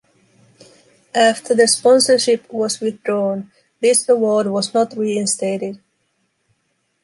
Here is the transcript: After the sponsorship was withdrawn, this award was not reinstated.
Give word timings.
After 1.13 1.53
the 1.53 1.67
sponsorship 1.67 2.51
was 2.51 2.79
withdrawn, 2.79 3.51
this 3.81 4.09
award 4.09 4.47
was 4.47 4.73
not 4.73 4.97
reinstated. 4.97 5.79